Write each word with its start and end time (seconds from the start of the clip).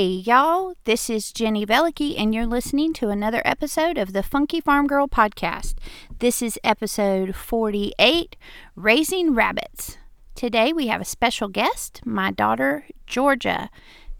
Hey, 0.00 0.22
y'all, 0.24 0.76
this 0.84 1.10
is 1.10 1.30
Jenny 1.30 1.66
Velicky, 1.66 2.18
and 2.18 2.34
you're 2.34 2.46
listening 2.46 2.94
to 2.94 3.10
another 3.10 3.42
episode 3.44 3.98
of 3.98 4.14
the 4.14 4.22
Funky 4.22 4.58
Farm 4.58 4.86
Girl 4.86 5.06
podcast. 5.06 5.74
This 6.20 6.40
is 6.40 6.58
episode 6.64 7.36
48 7.36 8.34
Raising 8.74 9.34
Rabbits. 9.34 9.98
Today 10.34 10.72
we 10.72 10.86
have 10.86 11.02
a 11.02 11.04
special 11.04 11.48
guest, 11.48 12.00
my 12.06 12.30
daughter, 12.30 12.86
Georgia, 13.06 13.68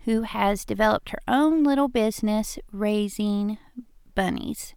who 0.04 0.20
has 0.20 0.66
developed 0.66 1.08
her 1.08 1.22
own 1.26 1.64
little 1.64 1.88
business 1.88 2.58
raising 2.70 3.56
bunnies. 4.14 4.74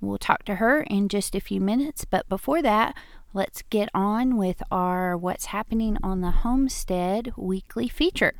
We'll 0.00 0.18
talk 0.18 0.44
to 0.44 0.54
her 0.54 0.82
in 0.82 1.08
just 1.08 1.34
a 1.34 1.40
few 1.40 1.60
minutes, 1.60 2.04
but 2.04 2.28
before 2.28 2.62
that, 2.62 2.96
let's 3.34 3.62
get 3.62 3.88
on 3.92 4.36
with 4.36 4.62
our 4.70 5.16
What's 5.16 5.46
Happening 5.46 5.98
on 6.00 6.20
the 6.20 6.30
Homestead 6.30 7.32
weekly 7.36 7.88
feature. 7.88 8.34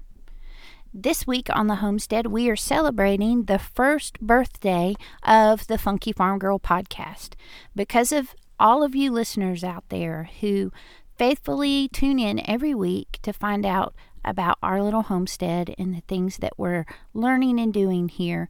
This 0.94 1.26
week 1.26 1.48
on 1.54 1.66
the 1.66 1.76
homestead, 1.76 2.28
we 2.28 2.48
are 2.48 2.56
celebrating 2.56 3.44
the 3.44 3.58
first 3.58 4.18
birthday 4.20 4.94
of 5.22 5.66
the 5.66 5.76
Funky 5.76 6.12
Farm 6.12 6.38
Girl 6.38 6.58
podcast. 6.58 7.34
Because 7.76 8.10
of 8.10 8.34
all 8.58 8.82
of 8.82 8.94
you 8.94 9.12
listeners 9.12 9.62
out 9.62 9.84
there 9.90 10.30
who 10.40 10.72
faithfully 11.14 11.88
tune 11.88 12.18
in 12.18 12.40
every 12.48 12.74
week 12.74 13.18
to 13.22 13.34
find 13.34 13.66
out 13.66 13.94
about 14.24 14.56
our 14.62 14.82
little 14.82 15.02
homestead 15.02 15.74
and 15.76 15.94
the 15.94 16.02
things 16.08 16.38
that 16.38 16.58
we're 16.58 16.86
learning 17.12 17.60
and 17.60 17.72
doing 17.72 18.08
here, 18.08 18.48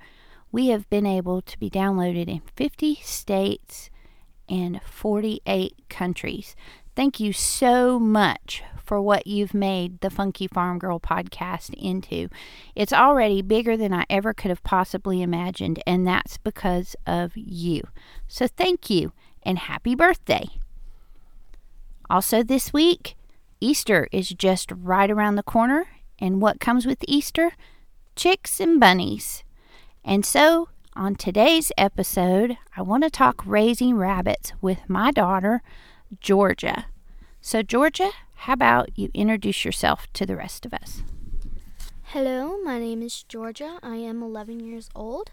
we 0.52 0.68
have 0.68 0.88
been 0.88 1.06
able 1.06 1.42
to 1.42 1.58
be 1.58 1.68
downloaded 1.68 2.28
in 2.28 2.42
50 2.54 3.00
states 3.02 3.90
and 4.48 4.80
48 4.82 5.74
countries. 5.88 6.54
Thank 6.98 7.20
you 7.20 7.32
so 7.32 8.00
much 8.00 8.64
for 8.84 9.00
what 9.00 9.24
you've 9.24 9.54
made 9.54 10.00
the 10.00 10.10
Funky 10.10 10.48
Farm 10.48 10.80
Girl 10.80 10.98
podcast 10.98 11.72
into. 11.74 12.28
It's 12.74 12.92
already 12.92 13.40
bigger 13.40 13.76
than 13.76 13.94
I 13.94 14.04
ever 14.10 14.34
could 14.34 14.48
have 14.48 14.64
possibly 14.64 15.22
imagined, 15.22 15.80
and 15.86 16.04
that's 16.04 16.38
because 16.38 16.96
of 17.06 17.36
you. 17.36 17.82
So 18.26 18.48
thank 18.48 18.90
you 18.90 19.12
and 19.44 19.60
happy 19.60 19.94
birthday. 19.94 20.48
Also, 22.10 22.42
this 22.42 22.72
week, 22.72 23.14
Easter 23.60 24.08
is 24.10 24.30
just 24.30 24.72
right 24.72 25.08
around 25.08 25.36
the 25.36 25.44
corner, 25.44 25.86
and 26.18 26.42
what 26.42 26.58
comes 26.58 26.84
with 26.84 27.04
Easter? 27.06 27.52
Chicks 28.16 28.58
and 28.58 28.80
bunnies. 28.80 29.44
And 30.04 30.26
so, 30.26 30.68
on 30.96 31.14
today's 31.14 31.70
episode, 31.78 32.58
I 32.76 32.82
want 32.82 33.04
to 33.04 33.10
talk 33.10 33.46
raising 33.46 33.94
rabbits 33.94 34.52
with 34.60 34.80
my 34.88 35.12
daughter, 35.12 35.62
Georgia. 36.20 36.86
So, 37.40 37.62
Georgia, 37.62 38.10
how 38.34 38.52
about 38.54 38.96
you 38.98 39.10
introduce 39.14 39.64
yourself 39.64 40.06
to 40.14 40.26
the 40.26 40.36
rest 40.36 40.66
of 40.66 40.74
us? 40.74 41.02
Hello, 42.04 42.58
my 42.62 42.78
name 42.78 43.02
is 43.02 43.22
Georgia. 43.24 43.78
I 43.82 43.96
am 43.96 44.22
11 44.22 44.60
years 44.60 44.88
old. 44.94 45.30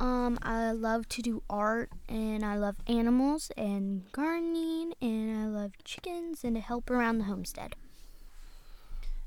Um, 0.00 0.38
I 0.42 0.72
love 0.72 1.08
to 1.10 1.22
do 1.22 1.42
art 1.48 1.90
and 2.08 2.44
I 2.44 2.56
love 2.56 2.76
animals 2.86 3.50
and 3.56 4.10
gardening 4.12 4.94
and 5.00 5.38
I 5.38 5.46
love 5.46 5.72
chickens 5.84 6.44
and 6.44 6.56
to 6.56 6.60
help 6.60 6.90
around 6.90 7.18
the 7.18 7.24
homestead. 7.24 7.74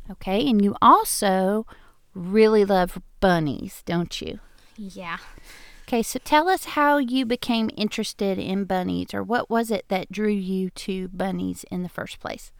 Okay, 0.09 0.47
and 0.49 0.63
you 0.63 0.75
also 0.81 1.65
really 2.13 2.63
love 2.63 3.01
bunnies, 3.19 3.83
don't 3.85 4.21
you? 4.21 4.39
Yeah. 4.77 5.17
Okay, 5.87 6.03
so 6.03 6.19
tell 6.21 6.49
us 6.49 6.65
how 6.65 6.97
you 6.97 7.25
became 7.25 7.69
interested 7.77 8.37
in 8.37 8.65
bunnies 8.65 9.13
or 9.13 9.23
what 9.23 9.49
was 9.49 9.71
it 9.71 9.85
that 9.87 10.11
drew 10.11 10.27
you 10.27 10.69
to 10.71 11.07
bunnies 11.07 11.63
in 11.71 11.81
the 11.81 11.87
first 11.87 12.19
place? 12.19 12.51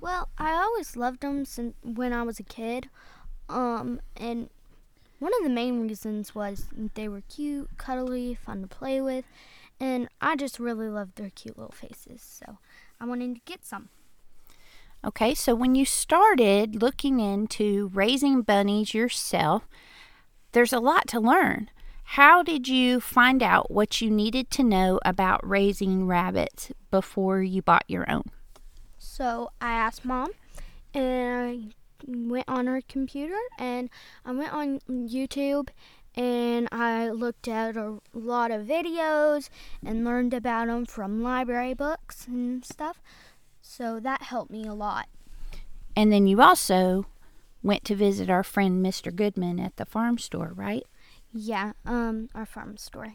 Well, 0.00 0.28
I 0.38 0.52
always 0.52 0.94
loved 0.94 1.22
them 1.22 1.44
since 1.44 1.74
when 1.82 2.12
I 2.12 2.22
was 2.22 2.38
a 2.38 2.44
kid. 2.44 2.88
Um, 3.48 4.00
and 4.16 4.48
one 5.18 5.32
of 5.36 5.42
the 5.42 5.50
main 5.50 5.88
reasons 5.88 6.36
was 6.36 6.66
they 6.94 7.08
were 7.08 7.22
cute, 7.22 7.68
cuddly, 7.78 8.36
fun 8.36 8.62
to 8.62 8.68
play 8.68 9.00
with, 9.00 9.24
and 9.80 10.08
I 10.20 10.36
just 10.36 10.60
really 10.60 10.88
loved 10.88 11.16
their 11.16 11.30
cute 11.30 11.58
little 11.58 11.72
faces. 11.72 12.22
So 12.22 12.58
I 13.00 13.06
wanted 13.06 13.34
to 13.34 13.40
get 13.44 13.66
some. 13.66 13.88
Okay, 15.04 15.34
so 15.34 15.52
when 15.52 15.74
you 15.74 15.84
started 15.84 16.80
looking 16.80 17.18
into 17.18 17.90
raising 17.92 18.42
bunnies 18.42 18.94
yourself, 18.94 19.66
there's 20.52 20.72
a 20.72 20.78
lot 20.78 21.08
to 21.08 21.18
learn. 21.18 21.70
How 22.12 22.42
did 22.42 22.66
you 22.66 23.00
find 23.00 23.42
out 23.42 23.70
what 23.70 24.00
you 24.00 24.10
needed 24.10 24.50
to 24.52 24.62
know 24.62 24.98
about 25.04 25.46
raising 25.46 26.06
rabbits 26.06 26.72
before 26.90 27.42
you 27.42 27.60
bought 27.60 27.84
your 27.86 28.10
own? 28.10 28.24
So 28.96 29.50
I 29.60 29.72
asked 29.72 30.06
mom, 30.06 30.30
and 30.94 31.50
I 31.50 31.74
went 32.06 32.46
on 32.48 32.66
her 32.66 32.80
computer, 32.88 33.38
and 33.58 33.90
I 34.24 34.32
went 34.32 34.54
on 34.54 34.80
YouTube, 34.88 35.68
and 36.14 36.66
I 36.72 37.10
looked 37.10 37.46
at 37.46 37.76
a 37.76 37.98
lot 38.14 38.50
of 38.50 38.66
videos 38.66 39.50
and 39.84 40.02
learned 40.02 40.32
about 40.32 40.68
them 40.68 40.86
from 40.86 41.22
library 41.22 41.74
books 41.74 42.26
and 42.26 42.64
stuff. 42.64 43.02
So 43.60 44.00
that 44.00 44.22
helped 44.22 44.50
me 44.50 44.64
a 44.64 44.72
lot. 44.72 45.08
And 45.94 46.10
then 46.10 46.26
you 46.26 46.40
also 46.40 47.04
went 47.62 47.84
to 47.84 47.94
visit 47.94 48.30
our 48.30 48.42
friend 48.42 48.84
Mr. 48.84 49.14
Goodman 49.14 49.60
at 49.60 49.76
the 49.76 49.84
farm 49.84 50.16
store, 50.16 50.52
right? 50.54 50.84
Yeah, 51.32 51.72
um, 51.84 52.28
our 52.34 52.46
farm 52.46 52.76
store. 52.76 53.14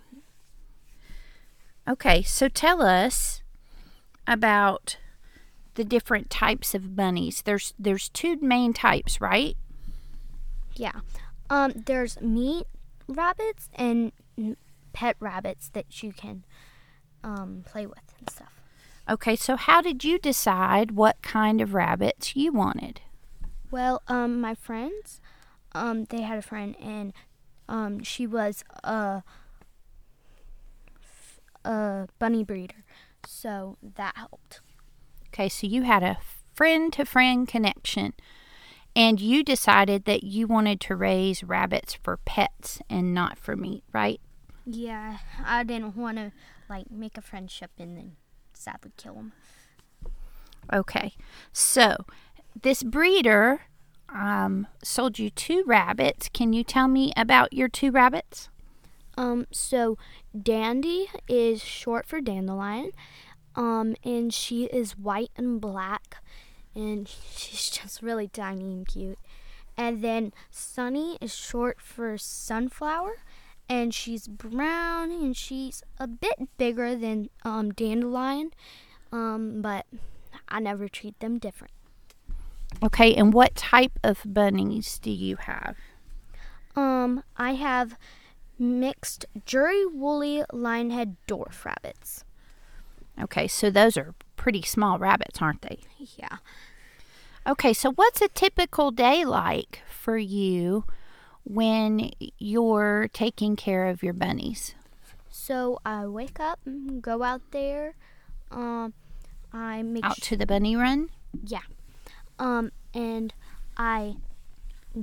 Okay, 1.88 2.22
so 2.22 2.48
tell 2.48 2.82
us 2.82 3.42
about 4.28 4.98
the 5.76 5.84
different 5.84 6.30
types 6.30 6.74
of 6.74 6.96
bunnies. 6.96 7.42
There's 7.42 7.74
there's 7.78 8.10
two 8.10 8.38
main 8.38 8.74
types, 8.74 9.20
right? 9.20 9.58
Yeah. 10.76 11.02
Um, 11.50 11.74
there's 11.86 12.22
meat 12.22 12.66
rabbits 13.08 13.70
and 13.76 14.12
pet 14.94 15.16
rabbits 15.20 15.70
that 15.70 16.04
you 16.04 16.14
can 16.14 16.46
um, 17.24 17.64
play 17.66 17.86
with 17.86 18.14
and 18.20 18.30
stuff. 18.30 18.62
Okay, 19.10 19.36
so 19.36 19.58
how 19.58 19.82
did 19.82 20.04
you 20.04 20.18
decide 20.18 20.92
what 20.92 21.22
kind 21.22 21.60
of 21.60 21.74
rabbits 21.74 22.36
you 22.36 22.54
wanted? 22.54 23.02
Well, 23.70 24.02
um, 24.08 24.40
my 24.40 24.56
friends, 24.56 25.20
um, 25.74 26.06
they 26.06 26.22
had 26.22 26.38
a 26.38 26.42
friend 26.42 26.76
and 26.82 27.12
um, 27.74 28.04
she 28.04 28.28
was 28.28 28.64
a, 28.84 29.24
a 31.66 32.08
bunny 32.20 32.44
breeder, 32.44 32.86
so 33.26 33.78
that 33.82 34.16
helped. 34.16 34.62
Okay, 35.30 35.50
so 35.50 35.66
you 35.66 35.82
had 35.82 36.04
a 36.04 36.20
friend 36.54 36.94
to 36.94 37.04
friend 37.04 37.48
connection 37.48 38.14
and 38.96 39.20
you 39.20 39.44
decided 39.44 40.06
that 40.06 40.24
you 40.24 40.46
wanted 40.46 40.80
to 40.82 40.96
raise 40.96 41.44
rabbits 41.44 41.96
for 41.96 42.18
pets 42.18 42.80
and 42.92 43.12
not 43.12 43.40
for 43.40 43.56
meat, 43.56 43.84
right? 43.92 44.22
Yeah, 44.68 45.18
I 45.44 45.64
didn't 45.64 45.98
want 45.98 46.18
to 46.18 46.32
like 46.70 46.92
make 46.92 47.18
a 47.18 47.22
friendship 47.22 47.72
and 47.80 47.98
then 47.98 48.12
sadly 48.54 48.92
kill 48.98 49.16
them. 49.16 49.34
Okay, 50.72 51.14
so 51.52 52.06
this 52.62 52.84
breeder 52.84 53.62
um, 54.14 54.68
sold 54.84 55.20
you 55.20 55.30
two 55.30 55.64
rabbits. 55.66 56.30
Can 56.30 56.54
you 56.54 56.64
tell 56.64 56.88
me 56.88 57.12
about 57.18 57.54
your 57.54 57.68
two 57.68 57.92
rabbits? 57.92 58.50
Um, 59.18 59.48
so 59.52 59.98
Dandy 60.40 61.08
is 61.28 61.64
short 61.64 62.06
for 62.08 62.22
dandelion, 62.22 62.92
um, 63.56 63.96
and 64.04 64.34
she 64.34 64.66
is 64.66 64.98
white 64.98 65.32
and 65.36 65.62
black, 65.62 66.18
and 66.74 67.08
she's 67.08 67.70
just 67.82 68.02
really 68.02 68.28
tiny 68.28 68.72
and 68.72 68.88
cute. 68.88 69.20
And 69.78 70.04
then 70.04 70.34
Sunny 70.52 71.18
is 71.20 71.36
short 71.36 71.82
for 71.82 72.18
sunflower, 72.18 73.18
and 73.70 73.94
she's 73.94 74.28
brown 74.28 75.12
and 75.12 75.36
she's 75.36 75.84
a 75.98 76.08
bit 76.08 76.58
bigger 76.58 76.96
than 76.96 77.30
um, 77.44 77.72
dandelion, 77.72 78.52
um, 79.12 79.62
but 79.62 79.86
I 80.48 80.60
never 80.60 80.88
treat 80.88 81.20
them 81.20 81.40
different. 81.40 81.74
Okay, 82.82 83.14
and 83.16 83.34
what 83.34 83.56
type 83.56 83.98
of 84.04 84.22
bunnies 84.26 85.00
do 85.00 85.12
you 85.12 85.38
have? 85.38 85.76
Um, 86.76 87.24
I 87.38 87.54
have 87.54 87.98
mixed 88.60 89.26
Jersey 89.46 89.86
woolly 89.94 90.44
lionhead 90.52 91.16
dwarf 91.28 91.66
rabbits. 91.66 92.24
Okay, 93.22 93.48
so 93.48 93.70
those 93.70 93.96
are 93.98 94.16
pretty 94.38 94.62
small 94.64 94.98
rabbits, 94.98 95.42
aren't 95.42 95.62
they? 95.62 95.80
Yeah. 96.18 96.38
Okay, 97.46 97.74
so 97.74 97.92
what's 97.92 98.22
a 98.22 98.28
typical 98.30 98.90
day 98.92 99.24
like 99.26 99.82
for 99.90 100.18
you 100.18 100.86
when 101.44 102.12
you're 102.40 103.10
taking 103.14 103.56
care 103.56 103.88
of 103.88 104.02
your 104.02 104.14
bunnies? 104.14 104.76
So 105.30 105.80
I 105.86 106.06
wake 106.08 106.40
up, 106.40 106.60
mm, 106.68 107.02
go 107.02 107.22
out 107.24 107.42
there, 107.52 107.96
um, 108.52 108.94
I 109.52 109.84
make 109.84 110.06
Out 110.06 110.18
sh- 110.18 110.22
to 110.30 110.38
the 110.38 110.46
bunny 110.46 110.76
run? 110.76 111.10
yeah, 111.46 111.62
um, 112.44 112.72
and 112.94 113.34
I 113.78 114.18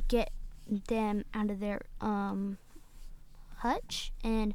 get 0.08 0.30
them 0.68 1.24
out 1.34 1.50
of 1.50 1.58
their 1.58 1.80
um 2.00 2.58
hutch, 3.58 4.12
and 4.22 4.54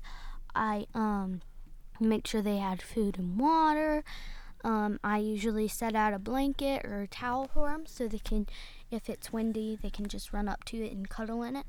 I 0.55 0.85
um 0.93 1.41
make 1.99 2.27
sure 2.27 2.41
they 2.41 2.57
had 2.57 2.81
food 2.81 3.17
and 3.17 3.39
water. 3.39 4.03
Um, 4.63 4.99
I 5.03 5.17
usually 5.17 5.67
set 5.67 5.95
out 5.95 6.13
a 6.13 6.19
blanket 6.19 6.85
or 6.85 7.01
a 7.01 7.07
towel 7.07 7.49
for 7.53 7.69
them 7.69 7.85
so 7.85 8.07
they 8.07 8.17
can, 8.17 8.47
if 8.89 9.09
it's 9.11 9.31
windy, 9.31 9.77
they 9.79 9.91
can 9.91 10.07
just 10.07 10.33
run 10.33 10.49
up 10.49 10.63
to 10.65 10.77
it 10.83 10.91
and 10.91 11.07
cuddle 11.07 11.43
in 11.43 11.55
it. 11.55 11.67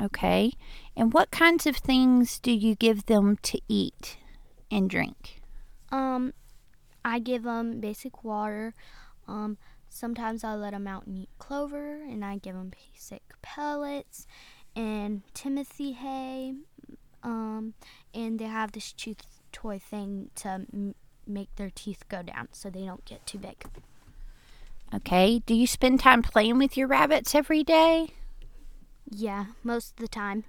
Okay. 0.00 0.52
And 0.96 1.12
what 1.12 1.32
kinds 1.32 1.66
of 1.66 1.76
things 1.76 2.38
do 2.38 2.52
you 2.52 2.76
give 2.76 3.06
them 3.06 3.36
to 3.42 3.58
eat 3.68 4.16
and 4.70 4.88
drink? 4.88 5.42
Um, 5.90 6.32
I 7.06 7.20
give 7.20 7.44
them 7.44 7.78
basic 7.78 8.24
water. 8.24 8.74
Um, 9.28 9.58
sometimes 9.88 10.42
I 10.42 10.54
let 10.54 10.72
them 10.72 10.88
out 10.88 11.06
and 11.06 11.16
eat 11.16 11.28
clover, 11.38 12.02
and 12.02 12.24
I 12.24 12.36
give 12.38 12.56
them 12.56 12.72
basic 12.92 13.22
pellets 13.42 14.26
and 14.74 15.22
Timothy 15.32 15.92
hay. 15.92 16.54
Um, 17.22 17.74
and 18.12 18.40
they 18.40 18.46
have 18.46 18.72
this 18.72 18.92
tooth 18.92 19.22
toy 19.52 19.78
thing 19.78 20.30
to 20.36 20.48
m- 20.48 20.96
make 21.26 21.54
their 21.54 21.70
teeth 21.72 22.04
go 22.08 22.22
down 22.22 22.48
so 22.50 22.70
they 22.70 22.84
don't 22.84 23.04
get 23.04 23.24
too 23.24 23.38
big. 23.38 23.64
Okay. 24.92 25.42
Do 25.46 25.54
you 25.54 25.66
spend 25.66 26.00
time 26.00 26.22
playing 26.22 26.58
with 26.58 26.76
your 26.76 26.88
rabbits 26.88 27.34
every 27.36 27.62
day? 27.62 28.08
Yeah, 29.08 29.46
most 29.62 29.92
of 29.92 29.96
the 29.96 30.08
time. 30.08 30.42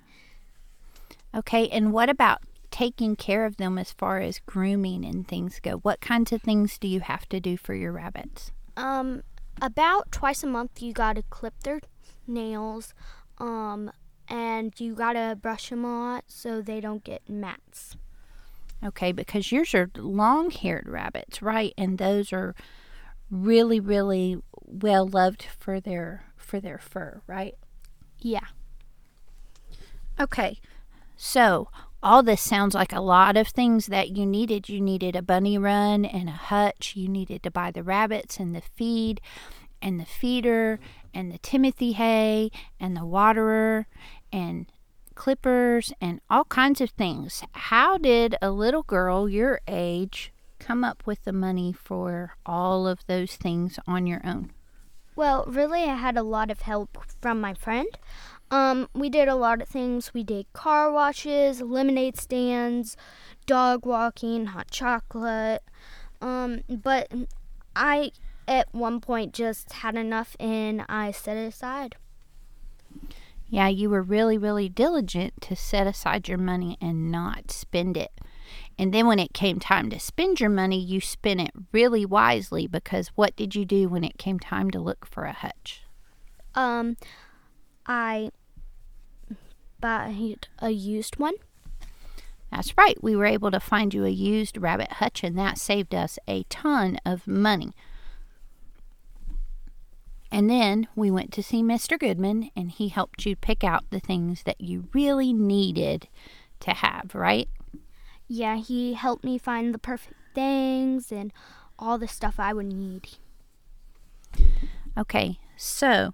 Okay. 1.36 1.68
And 1.69 1.94
what 1.94 2.09
about 2.09 2.42
taking 2.78 3.16
care 3.16 3.44
of 3.44 3.58
them 3.58 3.80
as 3.80 3.92
far 3.92 4.20
as 4.20 4.38
grooming 4.46 5.04
and 5.04 5.28
things 5.28 5.60
go? 5.60 5.78
What 5.78 6.00
kinds 6.00 6.32
of 6.32 6.44
things 6.44 6.78
do 6.78 6.88
you 6.88 7.00
have 7.00 7.28
to 7.30 7.40
do 7.40 7.58
for 7.58 7.74
your 7.74 7.92
rabbits? 7.92 8.52
Um, 8.76 9.24
about 9.60 10.12
twice 10.12 10.44
a 10.44 10.48
month, 10.48 10.80
you 10.80 10.94
gotta 10.94 11.24
clip 11.32 11.56
their 11.64 11.82
nails. 12.28 12.94
Um, 13.40 13.90
and 14.28 14.80
you 14.80 14.94
gotta 14.94 15.36
brush 15.42 15.72
them 15.72 15.86
a 15.86 16.12
lot 16.12 16.26
so 16.28 16.62
they 16.62 16.80
don't 16.80 17.04
get 17.04 17.28
mats. 17.28 17.96
Okay, 18.86 19.12
because 19.12 19.52
yours 19.52 19.74
are 19.74 19.90
long 19.96 20.52
haired 20.52 20.88
rabbits, 20.88 21.42
right? 21.42 21.74
And 21.80 21.98
those 21.98 22.32
are 22.32 22.54
really, 23.32 23.80
really 23.80 24.38
well 24.52 25.08
loved 25.08 25.48
for 25.58 25.80
their 25.80 26.26
for 26.36 26.60
their 26.60 26.78
fur, 26.78 27.22
right? 27.26 27.56
Yeah. 28.20 28.46
Okay. 30.20 30.60
So 31.16 31.70
all 32.02 32.24
this 32.24 32.42
sounds 32.42 32.76
like 32.76 32.94
a 32.94 33.02
lot 33.02 33.38
of 33.38 33.48
things 33.48 33.88
that 33.88 34.10
you 34.10 34.26
needed. 34.26 34.70
You 34.70 34.82
needed 34.82 35.16
a 35.16 35.22
bunny 35.22 35.58
run 35.58 36.06
and 36.06 36.30
a 36.30 36.34
hutch. 36.34 36.94
You 36.96 37.08
needed 37.08 37.44
to 37.44 37.52
buy 37.52 37.72
the 37.72 37.84
rabbits 37.84 38.38
and 38.38 38.56
the 38.56 38.62
feed 38.62 39.20
and 39.82 40.00
the 40.00 40.06
feeder 40.06 40.80
and 41.14 41.32
the 41.32 41.38
Timothy 41.40 41.94
hay 41.94 42.52
and 42.80 42.96
the 42.96 43.06
waterer 43.06 43.88
and 44.32 44.72
clippers 45.16 45.92
and 46.00 46.22
all 46.30 46.46
kinds 46.46 46.82
of 46.82 46.92
things. 46.92 47.44
How 47.54 47.98
did 47.98 48.36
a 48.42 48.52
little 48.52 48.84
girl 48.84 49.28
your 49.28 49.60
age 49.68 50.32
come 50.60 50.84
up 50.84 51.04
with 51.06 51.24
the 51.24 51.34
money 51.34 51.74
for 51.74 52.36
all 52.46 52.88
of 52.88 53.06
those 53.08 53.36
things 53.36 53.80
on 53.88 54.08
your 54.08 54.22
own? 54.24 54.52
Well, 55.16 55.46
really, 55.48 55.84
I 55.86 55.96
had 55.96 56.16
a 56.16 56.24
lot 56.24 56.52
of 56.52 56.62
help 56.62 56.98
from 57.20 57.42
my 57.42 57.56
friend. 57.56 57.88
Um, 58.50 58.88
we 58.94 59.10
did 59.10 59.28
a 59.28 59.36
lot 59.36 59.62
of 59.62 59.68
things. 59.68 60.14
We 60.14 60.24
did 60.24 60.52
car 60.54 60.92
washes, 60.92 61.62
lemonade 61.62 62.18
stands, 62.18 62.96
dog 63.46 63.86
walking, 63.86 64.48
hot 64.48 64.72
chocolate. 64.72 65.64
Um, 66.22 66.62
but 66.70 67.12
I, 67.76 68.12
at 68.48 68.74
one 68.74 69.02
point, 69.02 69.34
just 69.34 69.72
had 69.74 69.96
enough 69.96 70.36
and 70.40 70.84
I 70.88 71.12
set 71.12 71.38
it 71.38 71.48
aside. 71.48 71.96
Yeah, 73.50 73.68
you 73.70 73.90
were 73.90 74.02
really, 74.02 74.38
really 74.38 74.68
diligent 74.68 75.42
to 75.42 75.56
set 75.56 75.88
aside 75.88 76.28
your 76.28 76.38
money 76.38 76.78
and 76.82 77.12
not 77.12 77.52
spend 77.52 77.96
it. 77.96 78.12
And 78.78 78.94
then 78.94 79.08
when 79.08 79.20
it 79.20 79.34
came 79.34 79.60
time 79.60 79.90
to 79.90 80.00
spend 80.00 80.40
your 80.40 80.50
money, 80.50 80.80
you 80.80 81.02
spent 81.02 81.42
it 81.42 81.52
really 81.72 82.06
wisely 82.06 82.68
because 82.68 83.10
what 83.16 83.36
did 83.36 83.56
you 83.56 83.66
do 83.66 83.88
when 83.88 84.04
it 84.04 84.18
came 84.18 84.40
time 84.40 84.70
to 84.72 84.80
look 84.80 85.06
for 85.06 85.24
a 85.24 85.34
hutch? 85.34 85.84
Um, 86.56 86.98
I 87.88 88.31
bought 89.80 90.12
a 90.60 90.69
used 90.69 91.18
one. 91.18 91.36
That's 92.51 92.78
right, 92.78 93.01
we 93.04 93.16
were 93.16 93.25
able 93.25 93.51
to 93.51 93.60
find 93.60 93.94
you 93.94 94.06
a 94.06 94.10
used 94.10 94.57
rabbit 94.57 94.94
hutch, 94.94 95.24
and 95.24 95.38
that 95.38 95.57
saved 95.57 95.94
us 95.94 96.18
a 96.28 96.44
ton 96.44 96.98
of 97.06 97.28
money. 97.28 97.74
And 100.31 100.50
then 100.50 100.88
we 100.95 101.10
went 101.10 101.31
to 101.34 101.44
see 101.44 101.62
Mr. 101.63 102.00
Goodman, 102.00 102.50
and 102.56 102.72
he 102.72 102.89
helped 102.89 103.25
you 103.25 103.36
pick 103.36 103.63
out 103.63 103.90
the 103.90 104.00
things 104.00 104.44
that 104.44 104.60
you 104.60 104.88
really 104.94 105.33
needed 105.33 106.07
to 106.62 106.72
have, 106.72 107.12
right? 107.13 107.50
Yeah, 108.28 108.57
he 108.57 108.94
helped 108.94 109.24
me 109.24 109.38
find 109.38 109.74
the 109.74 109.80
perfect 109.80 110.16
things 110.33 111.12
and 111.12 111.31
all 111.80 111.98
the 111.98 112.07
stuff 112.07 112.40
I 112.40 112.54
would 112.54 112.66
need. 112.66 113.10
Okay, 114.98 115.40
so 115.56 116.13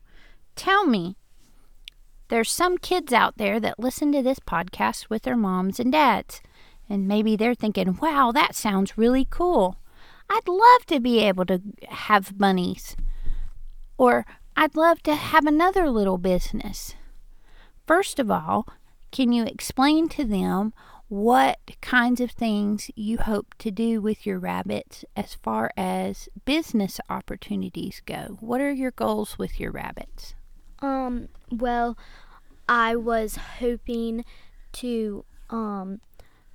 tell 0.55 0.85
me, 0.85 1.15
there's 2.29 2.51
some 2.51 2.77
kids 2.77 3.13
out 3.13 3.37
there 3.37 3.59
that 3.59 3.79
listen 3.79 4.11
to 4.11 4.21
this 4.21 4.39
podcast 4.39 5.09
with 5.09 5.23
their 5.23 5.37
moms 5.37 5.79
and 5.79 5.91
dads, 5.91 6.41
and 6.89 7.07
maybe 7.07 7.35
they're 7.35 7.55
thinking, 7.55 7.97
wow, 8.01 8.31
that 8.31 8.55
sounds 8.55 8.97
really 8.97 9.27
cool. 9.29 9.77
I'd 10.29 10.47
love 10.47 10.85
to 10.87 10.99
be 10.99 11.19
able 11.19 11.45
to 11.45 11.61
have 11.89 12.37
bunnies, 12.37 12.95
or 13.97 14.25
I'd 14.55 14.75
love 14.75 15.03
to 15.03 15.15
have 15.15 15.45
another 15.45 15.89
little 15.89 16.17
business. 16.17 16.95
First 17.85 18.19
of 18.19 18.31
all, 18.31 18.67
can 19.11 19.31
you 19.31 19.43
explain 19.43 20.09
to 20.09 20.23
them 20.23 20.73
what 21.07 21.59
kinds 21.81 22.19
of 22.19 22.31
things 22.31 22.89
you 22.95 23.17
hope 23.17 23.53
to 23.59 23.69
do 23.69 24.01
with 24.01 24.25
your 24.25 24.39
rabbits 24.39 25.05
as 25.15 25.35
far 25.35 25.71
as 25.77 26.29
business 26.45 26.99
opportunities 27.09 28.01
go? 28.05 28.37
What 28.39 28.61
are 28.61 28.71
your 28.71 28.91
goals 28.91 29.37
with 29.37 29.59
your 29.59 29.71
rabbits? 29.71 30.33
Um, 30.83 31.29
well, 31.49 31.97
I 32.67 32.95
was 32.95 33.37
hoping 33.59 34.25
to 34.73 35.23
um 35.49 36.01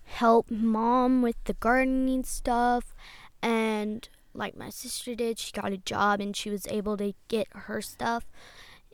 help 0.05 0.51
mom 0.51 1.23
with 1.23 1.37
the 1.45 1.55
gardening 1.55 2.25
stuff 2.25 2.95
and 3.43 4.09
like 4.35 4.57
my 4.57 4.71
sister 4.71 5.15
did, 5.15 5.39
she 5.39 5.53
got 5.53 5.73
a 5.73 5.79
job 5.79 6.21
and 6.21 6.37
she 6.37 6.51
was 6.51 6.67
able 6.67 6.97
to 6.97 7.15
get 7.29 7.47
her 7.53 7.81
stuff 7.81 8.27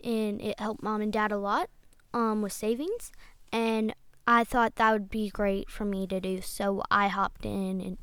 and 0.02 0.40
it 0.40 0.58
helped 0.58 0.82
mom 0.82 1.00
and 1.00 1.12
dad 1.12 1.32
a 1.32 1.38
lot 1.38 1.68
um 2.12 2.42
with 2.42 2.52
savings 2.52 3.10
and 3.52 3.94
I 4.26 4.44
thought 4.44 4.76
that 4.76 4.92
would 4.92 5.10
be 5.10 5.30
great 5.30 5.68
for 5.68 5.84
me 5.84 6.06
to 6.06 6.20
do, 6.20 6.40
so 6.40 6.82
I 6.90 7.08
hopped 7.08 7.44
in 7.44 7.98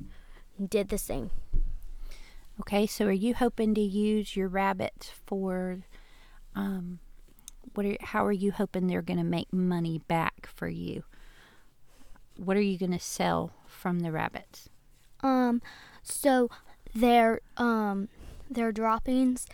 and 0.57 0.69
did 0.69 0.89
the 0.89 0.97
same. 0.97 1.31
Okay, 2.59 2.85
so 2.85 3.05
are 3.05 3.11
you 3.11 3.33
hoping 3.33 3.73
to 3.73 3.81
use 3.81 4.35
your 4.35 4.47
rabbits 4.47 5.11
for 5.25 5.79
um 6.55 7.00
what 7.74 7.86
are 7.86 7.98
how 8.01 8.25
are 8.25 8.32
you 8.32 8.51
hoping 8.51 8.88
they're 8.88 9.01
going 9.01 9.20
to 9.20 9.24
make 9.25 9.51
money 9.54 10.00
back 10.08 10.48
for 10.54 10.68
you? 10.68 11.04
What 12.38 12.58
are 12.58 12.62
you 12.62 12.78
going 12.78 12.92
to 12.92 13.00
sell 13.00 13.54
from 13.68 14.00
the 14.00 14.12
rabbits? 14.12 14.70
Um, 15.22 15.62
so 16.01 16.50
their 16.94 17.42
um 17.58 18.10
their 18.50 18.72
droppings 18.72 19.46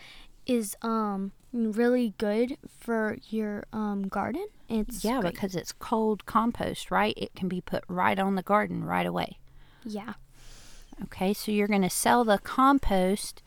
is 0.46 0.76
um 0.82 1.32
really 1.54 2.14
good 2.18 2.58
for 2.80 3.18
your 3.30 3.66
um 3.74 4.08
garden. 4.08 4.48
It's 4.70 5.04
yeah, 5.04 5.22
great. 5.22 5.34
because 5.34 5.56
it's 5.56 5.72
cold 5.72 6.26
compost, 6.26 6.92
right? 6.92 7.14
It 7.18 7.36
can 7.36 7.48
be 7.48 7.62
put 7.62 7.84
right 7.88 8.18
on 8.20 8.36
the 8.36 8.44
garden 8.44 8.84
right 8.84 9.06
away. 9.06 9.38
yeah. 9.84 10.14
Okay, 11.04 11.32
so 11.32 11.52
you're 11.52 11.68
going 11.68 11.84
to 11.84 11.92
sell 11.92 12.24
the 12.24 12.40
compost, 12.40 13.44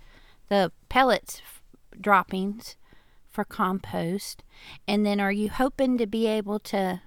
the 0.49 0.71
pellets 0.89 1.43
f- 1.45 1.61
droppings 2.01 2.77
for 3.31 3.45
compost, 3.45 4.43
and 4.87 5.07
then 5.07 5.21
are 5.21 5.33
you 5.33 5.49
hoping 5.51 5.99
to 5.99 6.07
be 6.07 6.27
able 6.27 6.59
to 6.61 7.01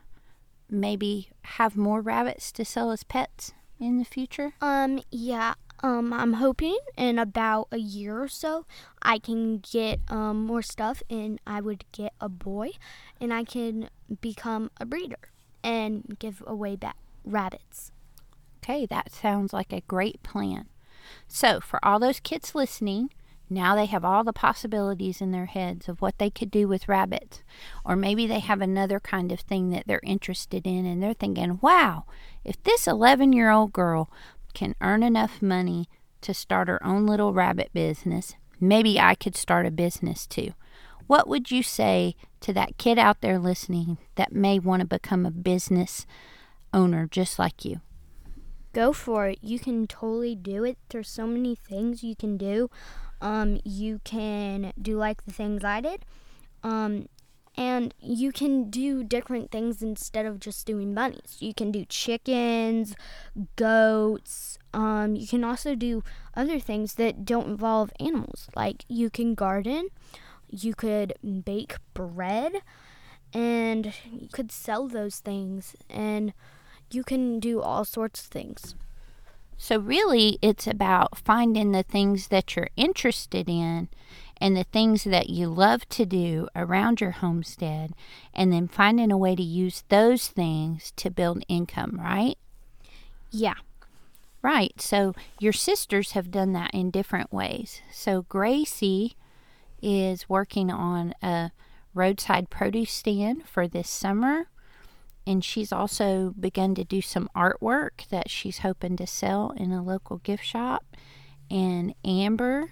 maybe 0.70 1.30
have 1.42 1.76
more 1.76 2.02
rabbits 2.02 2.52
to 2.54 2.66
sell 2.66 2.92
as 2.92 3.04
pets 3.04 3.54
in 3.80 3.98
the 3.98 4.06
future? 4.06 4.54
Um 4.62 5.02
yeah. 5.12 5.54
Um, 5.82 6.14
I'm 6.14 6.34
hoping 6.34 6.78
in 6.96 7.20
about 7.20 7.68
a 7.74 7.78
year 7.78 8.22
or 8.22 8.30
so 8.30 8.66
I 9.02 9.20
can 9.20 9.58
get 9.58 10.00
um, 10.08 10.46
more 10.46 10.62
stuff 10.62 11.04
and 11.10 11.42
I 11.46 11.60
would 11.60 11.84
get 11.92 12.14
a 12.22 12.30
boy 12.30 12.72
and 13.20 13.34
I 13.34 13.44
can 13.44 13.90
become 14.22 14.72
a 14.80 14.86
breeder 14.86 15.30
and 15.62 16.16
give 16.20 16.42
away 16.48 16.78
back 16.78 16.96
rabbits. 17.26 17.92
Okay, 18.64 18.86
that 18.86 19.12
sounds 19.12 19.52
like 19.52 19.74
a 19.74 19.82
great 19.82 20.24
plan. 20.24 20.70
So, 21.28 21.60
for 21.60 21.84
all 21.86 22.00
those 22.00 22.22
kids 22.22 22.56
listening, 22.56 23.10
now 23.54 23.76
they 23.76 23.86
have 23.86 24.04
all 24.04 24.24
the 24.24 24.34
possibilities 24.34 25.22
in 25.22 25.32
their 25.32 25.46
heads 25.46 25.88
of 25.88 26.02
what 26.02 26.18
they 26.18 26.30
could 26.30 26.52
do 26.52 26.68
with 26.68 26.88
rabbits. 26.88 27.44
Or 27.86 27.96
maybe 27.96 28.28
they 28.28 28.40
have 28.40 28.62
another 28.62 29.00
kind 29.00 29.32
of 29.32 29.40
thing 29.40 29.70
that 29.70 29.86
they're 29.88 30.02
interested 30.04 30.66
in 30.66 30.86
and 30.86 31.02
they're 31.02 31.14
thinking, 31.14 31.60
wow, 31.62 32.06
if 32.44 32.62
this 32.64 32.88
11 32.88 33.34
year 33.34 33.50
old 33.50 33.74
girl 33.74 34.10
can 34.54 34.76
earn 34.82 35.04
enough 35.04 35.42
money 35.42 35.90
to 36.22 36.34
start 36.34 36.68
her 36.68 36.84
own 36.86 37.06
little 37.06 37.34
rabbit 37.34 37.72
business, 37.74 38.36
maybe 38.60 39.00
I 39.00 39.16
could 39.16 39.36
start 39.36 39.66
a 39.66 39.72
business 39.72 40.26
too. 40.26 40.54
What 41.08 41.28
would 41.28 41.52
you 41.52 41.64
say 41.64 42.16
to 42.42 42.54
that 42.54 42.78
kid 42.78 42.98
out 42.98 43.22
there 43.22 43.38
listening 43.38 43.98
that 44.16 44.32
may 44.32 44.60
want 44.60 44.80
to 44.82 44.86
become 44.86 45.26
a 45.26 45.32
business 45.32 46.06
owner 46.74 47.08
just 47.10 47.38
like 47.38 47.66
you? 47.66 47.82
Go 48.74 48.92
for 48.92 49.28
it. 49.28 49.40
You 49.42 49.60
can 49.60 49.86
totally 49.86 50.34
do 50.34 50.64
it. 50.64 50.78
There's 50.90 51.10
so 51.10 51.28
many 51.28 51.56
things 51.56 52.04
you 52.04 52.16
can 52.16 52.38
do. 52.38 52.72
Um, 53.24 53.62
you 53.64 54.02
can 54.04 54.74
do 54.80 54.98
like 54.98 55.26
the 55.26 55.32
things 55.32 55.64
I 55.64 55.82
did. 55.82 56.06
Um, 56.62 57.08
and 57.56 57.94
you 58.00 58.32
can 58.32 58.70
do 58.70 59.04
different 59.04 59.50
things 59.52 59.82
instead 59.82 60.26
of 60.26 60.40
just 60.40 60.66
doing 60.66 60.94
bunnies. 60.94 61.38
You 61.40 61.54
can 61.54 61.72
do 61.72 61.86
chickens, 61.86 62.96
goats. 63.56 64.58
Um, 64.74 65.16
you 65.16 65.28
can 65.28 65.44
also 65.44 65.74
do 65.76 66.04
other 66.36 66.60
things 66.60 66.96
that 66.96 67.26
don't 67.26 67.48
involve 67.48 67.92
animals. 68.00 68.50
Like 68.56 68.86
you 68.90 69.10
can 69.10 69.36
garden, 69.36 69.90
you 70.50 70.74
could 70.74 71.14
bake 71.46 71.76
bread, 71.94 72.54
and 73.34 73.94
you 74.12 74.30
could 74.32 74.52
sell 74.52 74.88
those 74.88 75.20
things, 75.20 75.76
and 75.90 76.34
you 76.92 77.04
can 77.04 77.40
do 77.40 77.62
all 77.62 77.86
sorts 77.86 78.22
of 78.22 78.28
things. 78.28 78.76
So, 79.64 79.80
really, 79.80 80.40
it's 80.42 80.68
about 80.68 81.18
finding 81.18 81.72
the 81.72 81.84
things 81.84 82.28
that 82.28 82.54
you're 82.54 82.68
interested 82.76 83.48
in 83.48 83.88
and 84.36 84.58
the 84.58 84.66
things 84.66 85.06
that 85.06 85.30
you 85.30 85.48
love 85.48 85.88
to 85.88 86.06
do 86.06 86.50
around 86.54 87.00
your 87.00 87.12
homestead, 87.12 87.94
and 88.34 88.52
then 88.52 88.68
finding 88.68 89.10
a 89.10 89.18
way 89.18 89.38
to 89.38 89.42
use 89.42 89.86
those 89.88 90.28
things 90.28 90.92
to 90.98 91.10
build 91.10 91.46
income, 91.48 91.98
right? 91.98 92.38
Yeah. 93.32 93.54
Right. 94.42 94.82
So, 94.82 95.16
your 95.40 95.54
sisters 95.54 96.12
have 96.12 96.30
done 96.30 96.52
that 96.52 96.72
in 96.74 96.92
different 96.92 97.32
ways. 97.32 97.80
So, 97.90 98.24
Gracie 98.24 99.16
is 99.82 100.28
working 100.28 100.72
on 100.72 101.14
a 101.24 101.52
roadside 101.94 102.50
produce 102.50 102.92
stand 102.92 103.48
for 103.48 103.70
this 103.70 103.90
summer 103.90 104.50
and 105.26 105.44
she's 105.44 105.72
also 105.72 106.34
begun 106.40 106.76
to 106.76 106.84
do 106.84 107.02
some 107.02 107.30
artwork 107.36 108.08
that 108.10 108.30
she's 108.30 108.60
hoping 108.60 108.98
to 108.98 109.08
sell 109.08 109.52
in 109.56 109.72
a 109.72 109.84
local 109.84 110.18
gift 110.18 110.44
shop. 110.44 110.84
And 111.50 111.94
Amber 112.04 112.72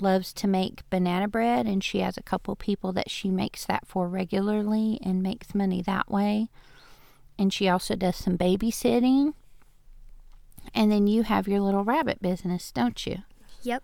loves 0.00 0.32
to 0.34 0.46
make 0.46 0.88
banana 0.90 1.28
bread, 1.28 1.66
and 1.66 1.82
she 1.82 1.98
has 2.00 2.16
a 2.16 2.22
couple 2.22 2.54
people 2.56 2.92
that 2.92 3.10
she 3.10 3.30
makes 3.30 3.64
that 3.66 3.86
for 3.86 4.08
regularly 4.08 4.98
and 5.02 5.22
makes 5.22 5.54
money 5.54 5.82
that 5.82 6.10
way. 6.10 6.48
And 7.38 7.52
she 7.52 7.68
also 7.68 7.96
does 7.96 8.16
some 8.16 8.38
babysitting. 8.38 9.34
And 10.74 10.90
then 10.90 11.06
you 11.06 11.24
have 11.24 11.48
your 11.48 11.60
little 11.60 11.84
rabbit 11.84 12.22
business, 12.22 12.70
don't 12.70 13.04
you? 13.06 13.18
Yep. 13.62 13.82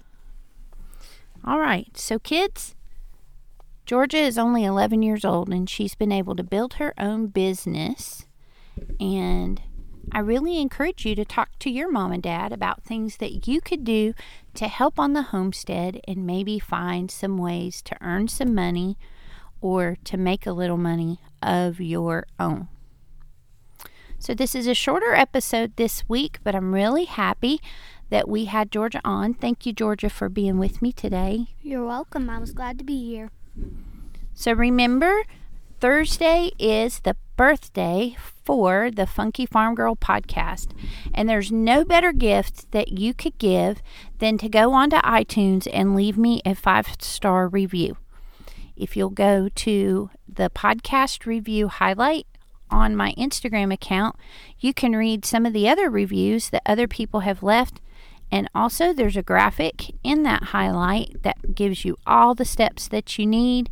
All 1.44 1.58
right. 1.58 1.96
So, 1.96 2.18
kids, 2.18 2.74
Georgia 3.90 4.18
is 4.18 4.38
only 4.38 4.62
11 4.62 5.02
years 5.02 5.24
old 5.24 5.48
and 5.48 5.68
she's 5.68 5.96
been 5.96 6.12
able 6.12 6.36
to 6.36 6.44
build 6.44 6.74
her 6.74 6.94
own 6.96 7.26
business. 7.26 8.24
And 9.00 9.60
I 10.12 10.20
really 10.20 10.60
encourage 10.60 11.04
you 11.04 11.16
to 11.16 11.24
talk 11.24 11.58
to 11.58 11.70
your 11.70 11.90
mom 11.90 12.12
and 12.12 12.22
dad 12.22 12.52
about 12.52 12.84
things 12.84 13.16
that 13.16 13.48
you 13.48 13.60
could 13.60 13.82
do 13.82 14.14
to 14.54 14.68
help 14.68 15.00
on 15.00 15.12
the 15.12 15.22
homestead 15.34 16.00
and 16.06 16.24
maybe 16.24 16.60
find 16.60 17.10
some 17.10 17.36
ways 17.36 17.82
to 17.82 17.96
earn 18.00 18.28
some 18.28 18.54
money 18.54 18.96
or 19.60 19.96
to 20.04 20.16
make 20.16 20.46
a 20.46 20.52
little 20.52 20.76
money 20.76 21.18
of 21.42 21.80
your 21.80 22.28
own. 22.38 22.68
So, 24.20 24.34
this 24.34 24.54
is 24.54 24.68
a 24.68 24.74
shorter 24.74 25.14
episode 25.14 25.74
this 25.74 26.08
week, 26.08 26.38
but 26.44 26.54
I'm 26.54 26.72
really 26.72 27.06
happy 27.06 27.60
that 28.08 28.28
we 28.28 28.44
had 28.44 28.70
Georgia 28.70 29.00
on. 29.04 29.34
Thank 29.34 29.66
you, 29.66 29.72
Georgia, 29.72 30.10
for 30.10 30.28
being 30.28 30.58
with 30.58 30.80
me 30.80 30.92
today. 30.92 31.46
You're 31.60 31.84
welcome. 31.84 32.30
I 32.30 32.38
was 32.38 32.52
glad 32.52 32.78
to 32.78 32.84
be 32.84 33.04
here. 33.04 33.32
So 34.34 34.52
remember, 34.52 35.24
Thursday 35.80 36.50
is 36.58 37.00
the 37.00 37.16
birthday 37.36 38.16
for 38.44 38.90
the 38.90 39.06
Funky 39.06 39.46
Farm 39.46 39.74
Girl 39.74 39.96
podcast. 39.96 40.72
And 41.14 41.28
there's 41.28 41.50
no 41.50 41.84
better 41.84 42.12
gift 42.12 42.70
that 42.72 42.92
you 42.92 43.14
could 43.14 43.38
give 43.38 43.80
than 44.18 44.38
to 44.38 44.48
go 44.48 44.72
onto 44.72 44.96
iTunes 44.96 45.68
and 45.72 45.94
leave 45.94 46.18
me 46.18 46.42
a 46.44 46.54
five 46.54 46.88
star 47.00 47.48
review. 47.48 47.96
If 48.76 48.96
you'll 48.96 49.10
go 49.10 49.48
to 49.48 50.10
the 50.28 50.50
podcast 50.50 51.26
review 51.26 51.68
highlight 51.68 52.26
on 52.70 52.96
my 52.96 53.14
Instagram 53.18 53.72
account, 53.72 54.16
you 54.58 54.72
can 54.72 54.96
read 54.96 55.24
some 55.24 55.46
of 55.46 55.52
the 55.52 55.68
other 55.68 55.90
reviews 55.90 56.50
that 56.50 56.62
other 56.66 56.88
people 56.88 57.20
have 57.20 57.42
left. 57.42 57.80
And 58.32 58.48
also, 58.54 58.92
there's 58.92 59.16
a 59.16 59.22
graphic 59.22 59.94
in 60.04 60.22
that 60.22 60.44
highlight 60.44 61.22
that 61.22 61.54
gives 61.54 61.84
you 61.84 61.96
all 62.06 62.34
the 62.34 62.44
steps 62.44 62.86
that 62.88 63.18
you 63.18 63.26
need 63.26 63.70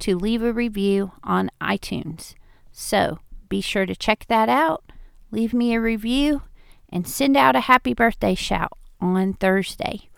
to 0.00 0.16
leave 0.16 0.42
a 0.42 0.52
review 0.52 1.12
on 1.22 1.50
iTunes. 1.60 2.34
So 2.72 3.20
be 3.48 3.60
sure 3.60 3.86
to 3.86 3.94
check 3.94 4.26
that 4.28 4.48
out, 4.48 4.84
leave 5.30 5.54
me 5.54 5.74
a 5.74 5.80
review, 5.80 6.42
and 6.88 7.06
send 7.06 7.36
out 7.36 7.54
a 7.54 7.60
happy 7.60 7.94
birthday 7.94 8.34
shout 8.34 8.72
on 9.00 9.34
Thursday. 9.34 10.08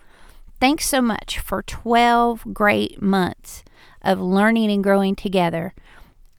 Thanks 0.61 0.89
so 0.89 1.03
much 1.03 1.39
for 1.39 1.63
12 1.63 2.55
great 2.55 3.03
months 3.03 3.65
of 4.01 4.21
learning 4.21 4.71
and 4.71 4.83
growing 4.83 5.17
together, 5.17 5.75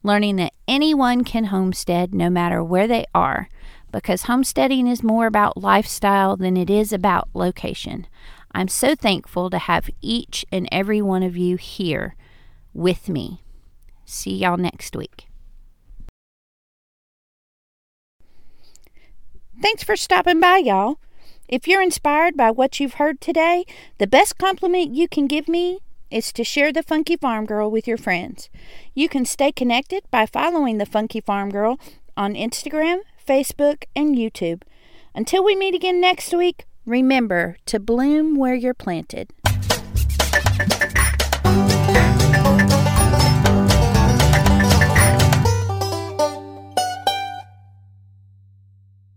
learning 0.02 0.38
that 0.38 0.54
anyone 0.68 1.24
can 1.24 1.46
homestead 1.46 2.16
no 2.16 2.30
matter 2.30 2.64
where 2.64 2.88
they 2.88 3.06
are, 3.14 3.50
because 3.94 4.24
homesteading 4.24 4.88
is 4.88 5.04
more 5.04 5.28
about 5.28 5.56
lifestyle 5.56 6.36
than 6.36 6.58
it 6.58 6.70
is 6.70 6.92
about 6.92 7.30
location. 7.34 8.08
I'm 8.52 8.68
so 8.68 8.96
thankful 8.96 9.50
to 9.52 9.60
have 9.60 9.90
each 10.02 10.46
and 10.52 10.68
every 10.72 11.02
one 11.02 11.24
of 11.24 11.38
you 11.38 11.56
here 11.58 12.16
with 12.74 13.08
me. 13.08 13.44
See 14.04 14.36
y'all 14.36 14.58
next 14.58 14.96
week. 14.96 15.28
Thanks 19.62 19.84
for 19.84 19.96
stopping 19.96 20.40
by, 20.40 20.58
y'all. 20.58 20.98
If 21.48 21.68
you're 21.68 21.82
inspired 21.82 22.36
by 22.36 22.50
what 22.50 22.80
you've 22.80 22.96
heard 22.96 23.22
today, 23.22 23.64
the 24.00 24.08
best 24.08 24.40
compliment 24.40 24.96
you 24.96 25.08
can 25.08 25.28
give 25.28 25.48
me 25.48 25.80
is 26.10 26.34
to 26.34 26.44
share 26.44 26.74
the 26.74 26.84
Funky 26.84 27.16
Farm 27.16 27.46
Girl 27.46 27.70
with 27.70 27.88
your 27.88 27.98
friends. 27.98 28.50
You 28.96 29.08
can 29.08 29.26
stay 29.26 29.52
connected 29.52 30.04
by 30.10 30.26
following 30.26 30.80
the 30.80 30.86
Funky 30.86 31.22
Farm 31.22 31.50
Girl 31.50 31.80
on 32.18 32.34
Instagram, 32.34 33.00
Facebook, 33.26 33.84
and 33.96 34.16
YouTube. 34.16 34.64
Until 35.16 35.44
we 35.44 35.56
meet 35.56 35.76
again 35.76 36.02
next 36.02 36.34
week, 36.34 36.66
remember 36.86 37.58
to 37.66 37.80
bloom 37.80 38.36
where 38.36 38.56
you're 38.56 38.74
planted. 38.74 39.32